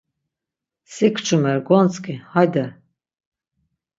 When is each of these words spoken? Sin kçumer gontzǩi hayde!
Sin 0.93 1.11
kçumer 1.15 1.59
gontzǩi 1.67 2.15
hayde! 2.31 2.65